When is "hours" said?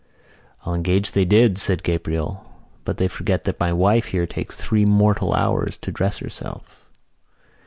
5.35-5.77